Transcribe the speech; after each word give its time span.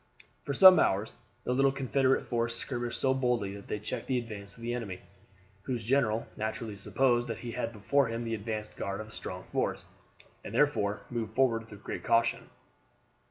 For 0.41 0.55
some 0.55 0.79
hours 0.79 1.15
the 1.43 1.53
little 1.53 1.71
Confederate 1.71 2.23
force 2.23 2.55
skirmished 2.55 2.99
so 2.99 3.13
boldly 3.13 3.53
that 3.55 3.67
they 3.67 3.77
checked 3.77 4.07
the 4.07 4.17
advance 4.17 4.55
of 4.57 4.63
the 4.63 4.73
enemy, 4.73 5.01
whose 5.61 5.85
general 5.85 6.25
naturally 6.35 6.75
supposed 6.75 7.27
that 7.27 7.37
he 7.37 7.51
had 7.51 7.71
before 7.71 8.07
him 8.07 8.23
the 8.23 8.33
advanced 8.33 8.75
guard 8.77 8.99
of 8.99 9.09
a 9.09 9.11
strong 9.11 9.43
force, 9.51 9.85
and 10.43 10.55
therefore 10.55 11.01
moved 11.11 11.33
forward 11.33 11.69
with 11.69 11.83
great 11.83 12.03
caution. 12.03 12.49